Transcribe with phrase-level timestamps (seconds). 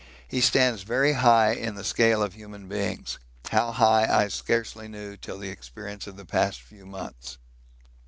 [0.27, 3.19] He stands very high in the scale of human beings
[3.51, 7.37] how high I scarcely knew till the experience of the past few months.